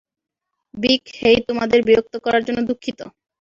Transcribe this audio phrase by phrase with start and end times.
[0.73, 2.99] ভিক, hey তোমাদের বিরক্ত করার জন্য দুঃখিত।